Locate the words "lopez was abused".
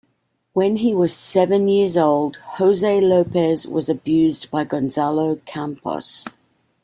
3.01-4.49